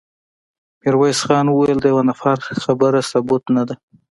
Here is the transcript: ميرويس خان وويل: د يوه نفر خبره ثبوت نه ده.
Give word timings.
ميرويس 0.81 1.19
خان 1.25 1.45
وويل: 1.49 1.79
د 1.81 1.85
يوه 1.91 2.03
نفر 2.09 2.37
خبره 2.63 2.99
ثبوت 3.11 3.43
نه 3.55 3.63
ده. 3.67 3.75